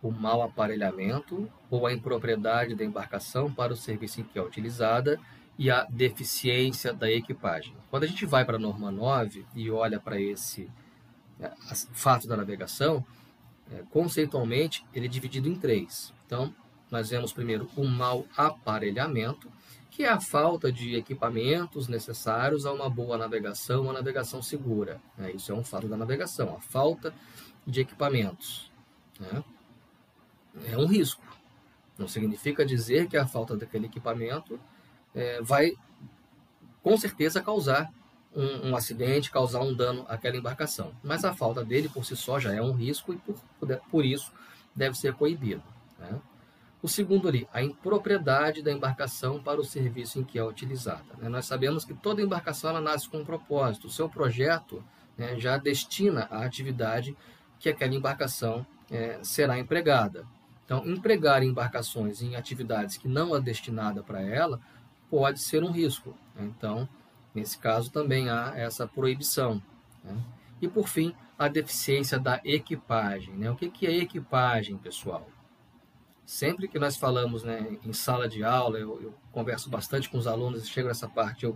[0.01, 5.19] o mau aparelhamento ou a impropriedade da embarcação para o serviço em que é utilizada
[5.57, 7.75] e a deficiência da equipagem.
[7.89, 10.69] Quando a gente vai para a norma 9 e olha para esse
[11.39, 11.51] é,
[11.93, 13.05] fato da navegação,
[13.71, 16.13] é, conceitualmente ele é dividido em três.
[16.25, 16.53] Então,
[16.89, 19.51] nós vemos primeiro o mau aparelhamento,
[19.89, 24.99] que é a falta de equipamentos necessários a uma boa navegação, uma navegação segura.
[25.19, 27.13] É, isso é um fato da navegação, a falta
[27.65, 28.71] de equipamentos.
[29.19, 29.43] Né?
[30.65, 31.23] é um risco.
[31.97, 34.59] Não significa dizer que a falta daquele equipamento
[35.13, 35.73] é, vai,
[36.81, 37.91] com certeza, causar
[38.35, 40.91] um, um, acidente, causar um dano àquela embarcação.
[41.03, 43.35] Mas a falta dele por si só já é um risco e por,
[43.89, 44.31] por isso
[44.75, 45.63] deve ser coibido.
[45.99, 46.19] Né?
[46.81, 51.05] O segundo ali, a impropriedade da embarcação para o serviço em que é utilizada.
[51.17, 51.29] Né?
[51.29, 53.87] Nós sabemos que toda embarcação ela nasce com um propósito.
[53.87, 54.83] O seu projeto
[55.17, 57.15] né, já destina a atividade
[57.59, 60.25] que aquela embarcação é, será empregada.
[60.65, 64.59] Então, empregar embarcações em atividades que não é destinada para ela
[65.13, 66.17] pode ser um risco.
[66.35, 66.89] Então,
[67.35, 69.61] nesse caso também há essa proibição.
[70.03, 70.17] Né?
[70.59, 73.35] E por fim, a deficiência da equipagem.
[73.35, 73.51] Né?
[73.51, 75.29] O que, que é equipagem, pessoal?
[76.25, 80.25] Sempre que nós falamos né, em sala de aula, eu, eu converso bastante com os
[80.25, 81.55] alunos, chego nessa parte, eu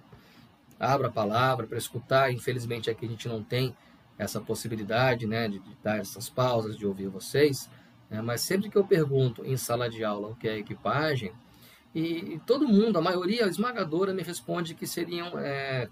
[0.80, 2.32] abro a palavra para escutar.
[2.32, 3.76] Infelizmente aqui a gente não tem
[4.20, 7.68] essa possibilidade né, de, de dar essas pausas, de ouvir vocês.
[8.08, 11.34] Né, mas sempre que eu pergunto em sala de aula o que é equipagem,
[11.98, 15.90] e, e todo mundo, a maioria esmagadora, me responde que seriam é,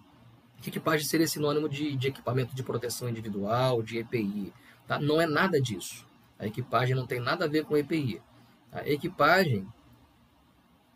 [0.62, 4.54] que equipagem seria sinônimo de, de, equipamento de proteção individual, de EPI.
[4.86, 5.00] Tá?
[5.00, 6.06] Não é nada disso.
[6.38, 8.22] A equipagem não tem nada a ver com EPI.
[8.72, 9.68] A equipagem,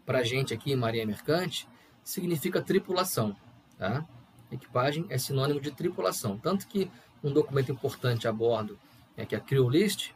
[0.05, 1.67] para a gente aqui, Marinha Mercante,
[2.03, 3.35] significa tripulação.
[3.79, 4.05] Tá?
[4.51, 6.37] Equipagem é sinônimo de tripulação.
[6.37, 6.87] Tanto que
[7.23, 8.77] um documento importante a bordo,
[9.17, 10.11] é que a Crew List,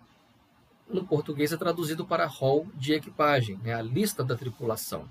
[0.89, 5.07] no português é traduzido para hall de equipagem, é a lista da tripulação.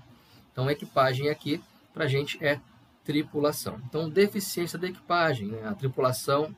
[0.51, 1.61] Então, equipagem aqui,
[1.93, 2.59] para a gente, é
[3.03, 3.81] tripulação.
[3.85, 5.47] Então, deficiência da equipagem.
[5.47, 5.67] Né?
[5.67, 6.55] A tripulação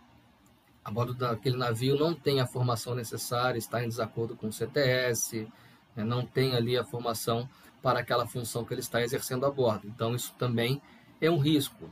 [0.86, 5.48] a bordo daquele navio não tem a formação necessária, está em desacordo com o CTS,
[5.96, 7.50] né, não tem ali a formação
[7.82, 9.88] para aquela função que ele está exercendo a bordo.
[9.88, 10.80] Então, isso também
[11.20, 11.90] é um risco.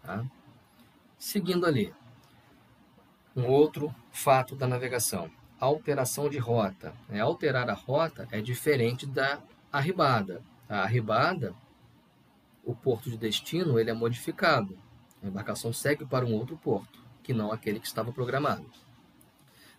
[0.00, 0.24] Tá?
[1.18, 1.92] Seguindo ali,
[3.34, 6.92] um outro fato da navegação, alteração de rota.
[7.08, 9.40] É, alterar a rota é diferente da
[9.72, 10.42] arribada.
[10.68, 11.54] A arribada,
[12.64, 14.76] o porto de destino, ele é modificado.
[15.22, 18.66] A embarcação segue para um outro porto, que não aquele que estava programado.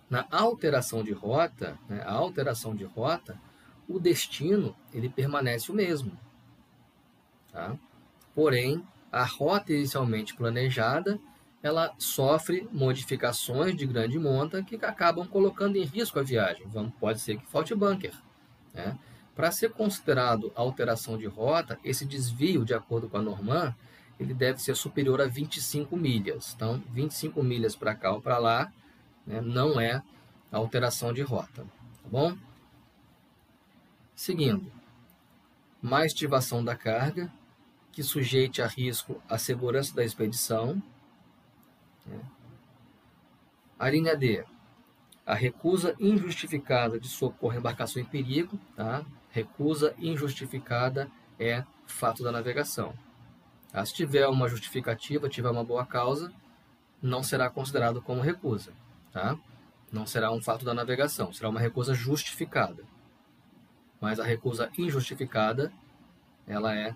[0.10, 3.40] Na alteração de rota, né, a alteração de rota,
[3.88, 6.18] o destino ele permanece o mesmo.
[7.52, 7.76] Tá?
[8.34, 11.20] Porém, a rota inicialmente planejada
[11.62, 16.66] ela sofre modificações de grande monta que acabam colocando em risco a viagem.
[16.68, 18.14] Vamos, pode ser que falte bunker.
[18.74, 18.98] Né?
[19.36, 23.76] Para ser considerado alteração de rota, esse desvio, de acordo com a Norman,
[24.20, 26.54] ele deve ser superior a 25 milhas.
[26.56, 28.72] Então, 25 milhas para cá ou para lá
[29.26, 30.02] né, não é
[30.52, 31.64] alteração de rota.
[31.64, 32.36] Tá bom?
[34.16, 34.72] Seguindo,
[35.82, 37.32] má estivação da carga,
[37.92, 40.82] que sujeite a risco a segurança da expedição.
[43.80, 44.44] A linha D,
[45.26, 48.60] a recusa injustificada de socorro embarcação em perigo.
[48.76, 49.06] Tá?
[49.30, 52.94] Recusa injustificada é fato da navegação.
[53.72, 53.86] Tá?
[53.86, 56.34] Se tiver uma justificativa, tiver uma boa causa,
[57.02, 58.72] não será considerado como recusa.
[59.12, 59.38] Tá?
[59.92, 62.84] Não será um fato da navegação, será uma recusa justificada
[64.00, 65.72] mas a recusa injustificada
[66.48, 66.96] ela é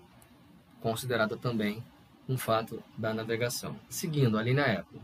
[0.80, 1.84] considerada também
[2.28, 3.76] um fato da navegação.
[3.88, 5.00] Seguindo a linha EPO,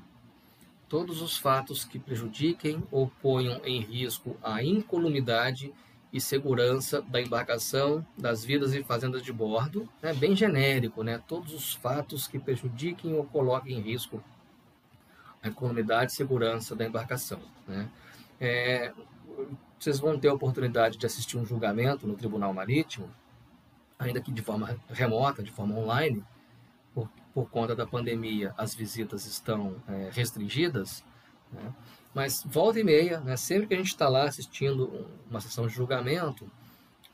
[0.88, 5.72] todos os fatos que prejudiquem ou ponham em risco a incolumidade
[6.12, 11.22] e segurança da embarcação, das vidas e fazendas de bordo, é bem genérico, né?
[11.28, 14.22] Todos os fatos que prejudiquem ou coloquem em risco
[15.42, 17.88] a incolumidade e segurança da embarcação, né?
[18.40, 18.92] É,
[19.78, 23.11] vocês vão ter a oportunidade de assistir um julgamento no Tribunal Marítimo,
[23.98, 26.24] ainda que de forma remota, de forma online,
[27.34, 31.04] por, conta da pandemia, as visitas estão é, restringidas,
[31.52, 31.72] né?
[32.14, 35.74] mas volta e meia, né, sempre que a gente está lá assistindo uma sessão de
[35.74, 36.50] julgamento,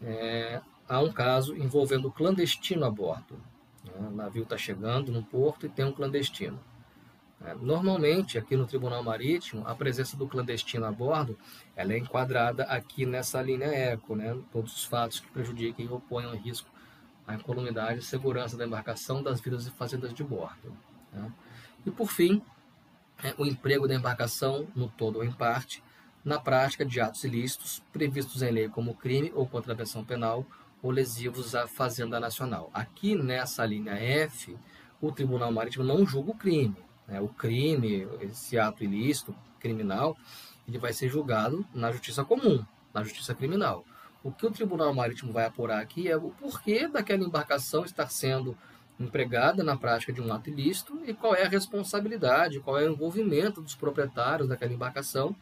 [0.03, 3.40] é, há um caso envolvendo clandestino a bordo.
[3.85, 4.09] Né?
[4.09, 6.59] O navio está chegando no porto e tem um clandestino.
[7.44, 11.38] É, normalmente, aqui no Tribunal Marítimo, a presença do clandestino a bordo
[11.77, 14.38] ela é enquadrada aqui nessa linha eco, né?
[14.50, 16.74] todos os fatos que prejudiquem ou ponham em risco
[17.27, 20.77] a incolumidade e segurança da embarcação, das vidas e fazendas de bordo.
[21.13, 21.33] Né?
[21.87, 22.43] E, por fim,
[23.23, 25.83] é, o emprego da embarcação, no todo ou em parte,
[26.25, 30.47] na prática de atos ilícitos previstos em lei como crime ou contravenção penal
[30.83, 32.71] ou lesivos à Fazenda Nacional.
[32.73, 34.57] Aqui nessa linha F,
[35.01, 40.17] o Tribunal Marítimo não julga o crime, né, o crime, esse ato ilícito, criminal,
[40.67, 43.85] ele vai ser julgado na justiça comum, na justiça criminal.
[44.25, 48.57] O que o Tribunal Marítimo vai apurar aqui é o porquê daquela embarcação estar sendo
[48.99, 52.93] empregada na prática de um ato ilícito e qual é a responsabilidade, qual é o
[52.93, 55.37] envolvimento dos proprietários daquela embarcação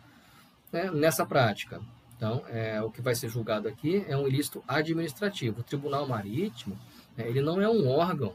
[0.73, 1.81] né, nessa prática.
[2.17, 5.61] Então, é, o que vai ser julgado aqui é um ilícito administrativo.
[5.61, 6.77] O Tribunal Marítimo,
[7.17, 8.35] né, ele não é um órgão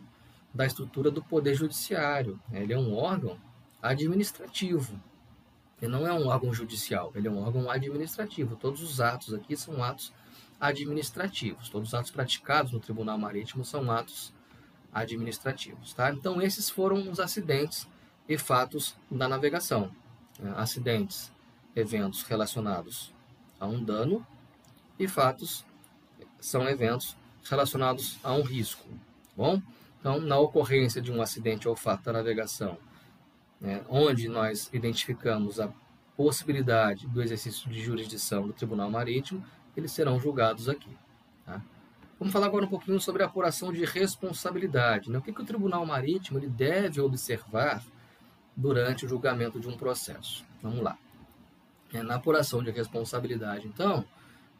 [0.54, 2.40] da estrutura do Poder Judiciário.
[2.54, 3.38] Ele é um órgão
[3.82, 4.98] administrativo.
[5.82, 8.56] Ele não é um órgão judicial, ele é um órgão administrativo.
[8.56, 10.27] Todos os atos aqui são atos administrativos.
[11.70, 14.34] Todos os atos praticados no Tribunal Marítimo são atos
[14.94, 15.94] administrativos.
[15.94, 16.12] Tá?
[16.12, 17.88] Então, esses foram os acidentes
[18.28, 19.92] e fatos da navegação.
[20.44, 21.32] É, acidentes,
[21.76, 23.14] eventos relacionados
[23.60, 24.26] a um dano
[25.00, 25.66] e fatos
[26.40, 27.16] são eventos
[27.50, 28.88] relacionados a um risco.
[28.88, 29.62] Tá bom,
[30.00, 32.78] então, na ocorrência de um acidente ou fato da navegação,
[33.60, 35.72] né, onde nós identificamos a
[36.16, 39.44] possibilidade do exercício de jurisdição do Tribunal Marítimo,
[39.80, 40.90] eles serão julgados aqui.
[41.46, 41.62] Tá?
[42.20, 45.10] Vamos falar agora um pouquinho sobre a apuração de responsabilidade.
[45.10, 45.20] Né?
[45.20, 47.84] O que, que o Tribunal Marítimo ele deve observar
[48.56, 50.44] durante o julgamento de um processo?
[50.62, 50.98] Vamos lá.
[51.94, 54.04] É, na apuração de responsabilidade, então,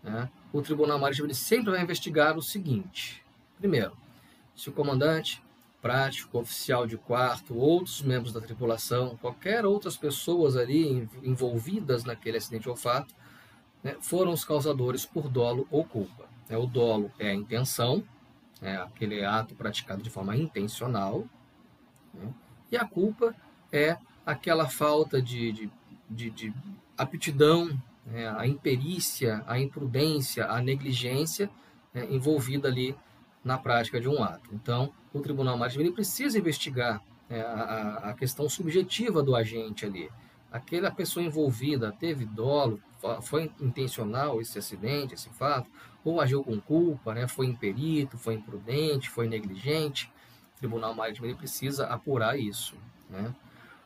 [0.02, 3.22] né, o Tribunal Marítimo ele sempre vai investigar o seguinte:
[3.58, 3.98] primeiro,
[4.56, 5.44] se o comandante,
[5.82, 12.70] prático, oficial de quarto, outros membros da tripulação, qualquer outras pessoas ali envolvidas naquele acidente
[12.70, 13.14] ou fato,
[13.88, 16.28] né, foram os causadores por dolo ou culpa.
[16.50, 18.04] É, o dolo é a intenção,
[18.62, 21.24] é aquele ato praticado de forma intencional,
[22.14, 22.34] né,
[22.70, 23.34] e a culpa
[23.72, 25.72] é aquela falta de, de,
[26.10, 26.54] de, de
[26.98, 27.70] aptidão,
[28.06, 31.50] né, a imperícia, a imprudência, a negligência
[31.94, 32.94] né, envolvida ali
[33.42, 34.50] na prática de um ato.
[34.54, 40.10] Então, o Tribunal Marítimo precisa investigar é, a, a, questão subjetiva do agente ali.
[40.52, 42.82] Aquela pessoa envolvida teve dolo,
[43.22, 45.70] foi intencional esse acidente, esse fato,
[46.04, 47.28] ou agiu com culpa, né?
[47.28, 50.12] foi imperito, foi imprudente, foi negligente.
[50.56, 52.76] O Tribunal Marítimo precisa apurar isso.
[53.10, 53.34] Né?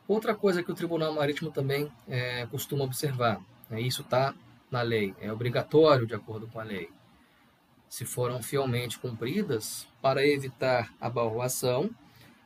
[0.06, 3.80] Outra coisa que o Tribunal Marítimo também é, costuma observar, né?
[3.80, 4.34] isso está
[4.70, 6.88] na lei, é obrigatório de acordo com a lei.
[7.88, 11.90] Se foram fielmente cumpridas, para evitar a barroação,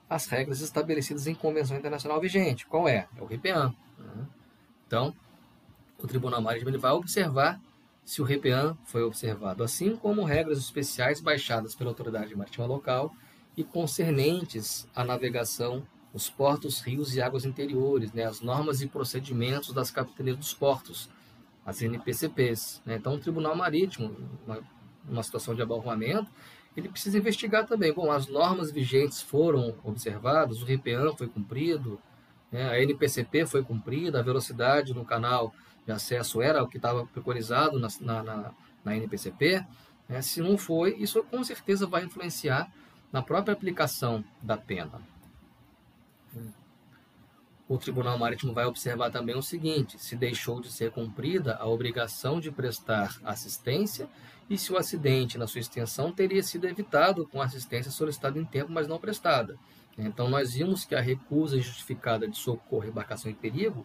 [0.08, 2.66] as regras estabelecidas em convenção internacional vigente.
[2.66, 3.08] Qual é?
[3.16, 3.74] É o RPAN.
[3.98, 4.26] Né?
[4.86, 5.14] Então,
[6.02, 7.60] o Tribunal Marítimo ele vai observar
[8.04, 13.12] se o RPAN foi observado, assim como regras especiais baixadas pela autoridade marítima local
[13.56, 19.72] e concernentes à navegação nos portos, rios e águas interiores, né, as normas e procedimentos
[19.72, 21.10] das capitanias dos portos,
[21.64, 22.80] as NPCPs.
[22.86, 22.96] Né?
[22.96, 24.14] Então, o Tribunal Marítimo,
[24.46, 24.60] uma,
[25.08, 26.30] uma situação de abarroamento,
[26.76, 27.92] ele precisa investigar também.
[27.92, 31.98] Bom, as normas vigentes foram observadas, o RPAN foi cumprido,
[32.52, 35.52] né, a NPCP foi cumprida, a velocidade no canal
[35.86, 38.52] de acesso era o que estava preconizado na, na,
[38.84, 39.64] na NPCP,
[40.08, 40.20] né?
[40.20, 42.70] se não foi, isso com certeza vai influenciar
[43.12, 45.00] na própria aplicação da pena.
[47.68, 52.38] O Tribunal Marítimo vai observar também o seguinte: se deixou de ser cumprida a obrigação
[52.38, 54.08] de prestar assistência
[54.48, 58.70] e se o acidente, na sua extensão, teria sido evitado com assistência solicitada em tempo,
[58.70, 59.58] mas não prestada.
[59.98, 63.84] Então, nós vimos que a recusa injustificada de socorro embarcação em perigo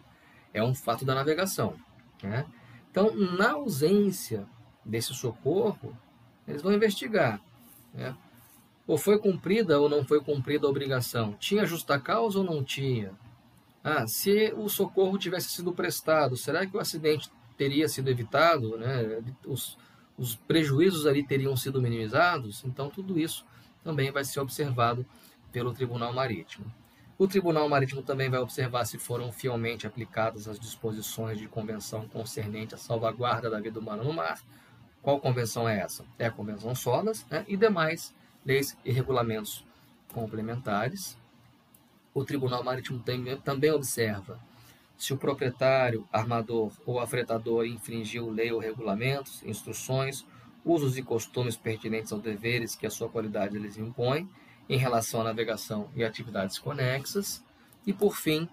[0.54, 1.74] é um fato da navegação.
[2.22, 2.46] Né?
[2.90, 4.46] Então, na ausência
[4.84, 5.96] desse socorro,
[6.46, 7.40] eles vão investigar.
[7.92, 8.14] Né?
[8.86, 11.34] Ou foi cumprida ou não foi cumprida a obrigação?
[11.34, 13.12] Tinha justa causa ou não tinha?
[13.82, 18.76] Ah, se o socorro tivesse sido prestado, será que o acidente teria sido evitado?
[18.76, 19.22] Né?
[19.46, 19.76] Os,
[20.16, 22.64] os prejuízos ali teriam sido minimizados?
[22.64, 23.44] Então, tudo isso
[23.82, 25.04] também vai ser observado
[25.50, 26.72] pelo Tribunal Marítimo.
[27.22, 32.74] O Tribunal Marítimo também vai observar se foram fielmente aplicadas as disposições de convenção concernente
[32.74, 34.40] à salvaguarda da vida humana no mar.
[35.00, 36.04] Qual convenção é essa?
[36.18, 37.44] É a Convenção SOLAS né?
[37.46, 38.12] e demais
[38.44, 39.64] leis e regulamentos
[40.12, 41.16] complementares.
[42.12, 43.00] O Tribunal Marítimo
[43.44, 44.40] também observa
[44.98, 50.26] se o proprietário, armador ou afretador infringiu lei ou regulamentos, instruções,
[50.64, 54.28] usos e costumes pertinentes aos deveres que a sua qualidade lhes impõe
[54.68, 57.44] em relação à navegação e atividades conexas.
[57.86, 58.48] E, por fim,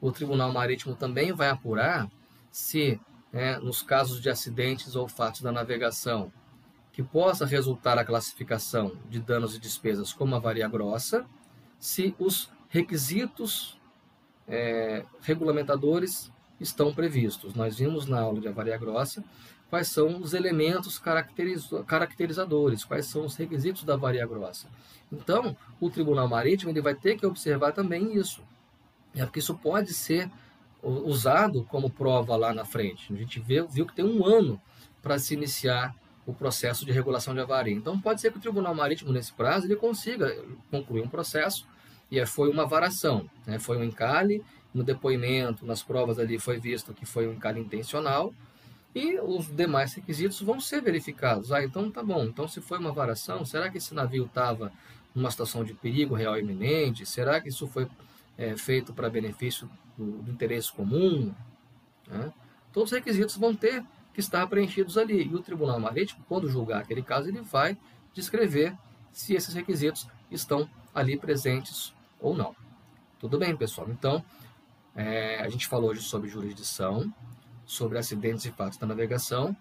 [0.00, 2.08] o Tribunal Marítimo também vai apurar
[2.50, 3.00] se,
[3.32, 6.32] né, nos casos de acidentes ou fatos da navegação,
[6.92, 11.24] que possa resultar a classificação de danos e despesas como avaria grossa,
[11.78, 13.78] se os requisitos
[14.46, 17.54] é, regulamentadores estão previstos.
[17.54, 19.22] Nós vimos na aula de avaria grossa
[19.70, 20.98] quais são os elementos
[21.86, 24.68] caracterizadores, quais são os requisitos da avaria grossa.
[25.12, 28.42] Então, o Tribunal Marítimo ele vai ter que observar também isso,
[29.14, 30.30] é porque isso pode ser
[30.82, 33.12] usado como prova lá na frente.
[33.12, 34.60] A gente viu, viu que tem um ano
[35.02, 35.94] para se iniciar
[36.26, 37.74] o processo de regulação de avaria.
[37.74, 40.36] Então, pode ser que o Tribunal Marítimo, nesse prazo, ele consiga
[40.70, 41.66] concluir um processo
[42.10, 43.58] e foi uma varação, né?
[43.58, 48.32] foi um encalhe, no depoimento, nas provas ali foi visto que foi um encalhe intencional,
[48.94, 51.52] e os demais requisitos vão ser verificados.
[51.52, 52.24] Ah, então tá bom.
[52.24, 54.72] Então, se foi uma varação, será que esse navio estava
[55.14, 57.04] numa situação de perigo real iminente?
[57.04, 57.88] Será que isso foi
[58.36, 61.34] é, feito para benefício do, do, interesse comum?
[62.06, 62.32] Né?
[62.72, 63.84] Todos os requisitos vão ter
[64.14, 65.24] que estar preenchidos ali.
[65.24, 67.76] E o Tribunal Marítimo, quando julgar aquele caso, ele vai
[68.14, 68.74] descrever
[69.12, 72.54] se esses requisitos estão ali presentes ou não.
[73.18, 73.88] Tudo bem, pessoal?
[73.90, 74.24] Então,
[74.94, 77.12] é, a gente falou hoje sobre jurisdição,
[77.68, 79.54] sobre acidentes e fatos da navegação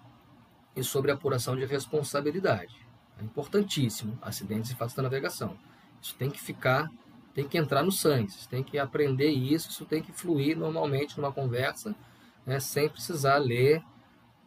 [0.73, 2.73] e sobre apuração de responsabilidade.
[3.19, 5.57] É importantíssimo, acidentes e fatos da navegação.
[6.01, 6.89] Isso tem que ficar,
[7.33, 11.17] tem que entrar no sangue, você tem que aprender isso, isso tem que fluir normalmente
[11.17, 11.93] numa conversa,
[12.45, 13.83] né, sem precisar ler,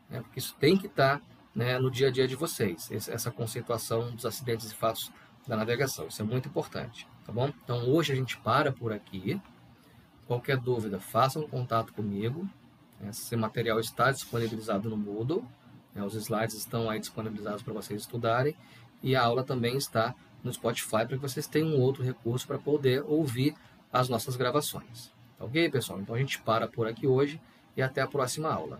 [0.08, 1.20] né, porque isso tem que estar
[1.54, 5.12] né, no dia a dia de vocês, essa conceituação dos acidentes e fatos
[5.46, 6.06] da navegação.
[6.06, 7.52] Isso é muito importante, tá bom?
[7.62, 9.38] Então hoje a gente para por aqui.
[10.26, 12.48] Qualquer dúvida, façam um contato comigo.
[13.08, 15.44] Esse material está disponibilizado no Moodle.
[15.94, 18.54] Né, os slides estão aí disponibilizados para vocês estudarem.
[19.02, 22.58] E a aula também está no Spotify para que vocês tenham um outro recurso para
[22.58, 23.54] poder ouvir
[23.92, 25.10] as nossas gravações.
[25.38, 26.00] Tá ok, pessoal?
[26.00, 27.40] Então a gente para por aqui hoje
[27.76, 28.78] e até a próxima aula.